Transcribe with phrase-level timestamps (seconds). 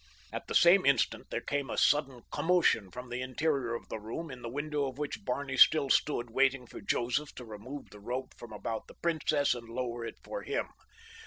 [0.33, 4.31] At the same instant there came a sudden commotion from the interior of the room
[4.31, 8.33] in the window of which Barney still stood waiting for Joseph to remove the rope
[8.35, 10.69] from about the princess and lower it for him.